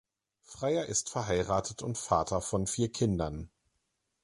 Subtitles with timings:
[0.41, 3.51] Freier ist verheiratet und Vater von vier Kindern.